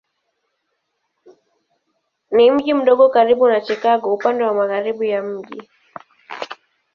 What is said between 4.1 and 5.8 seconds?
upande wa magharibi ya mji.